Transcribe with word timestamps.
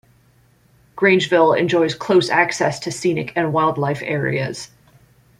Grangeville 0.95 1.53
enjoys 1.53 1.93
close 1.93 2.31
access 2.31 2.79
to 2.79 2.91
scenic 2.91 3.33
and 3.35 3.53
wildlife 3.53 4.01
areas. 4.01 4.71